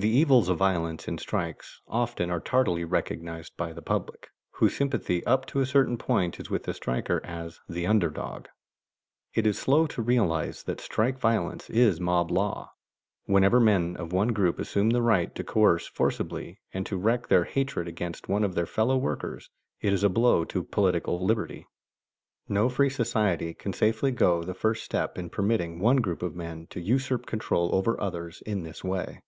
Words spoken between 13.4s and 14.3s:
men of one